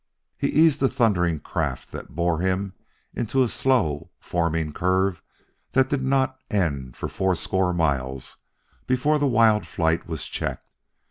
[0.35, 2.73] He eased the thundering craft that bore him
[3.13, 5.21] into a slow forming curve
[5.73, 8.37] that did not end for fourscore miles
[8.87, 10.65] before the wild flight was checked.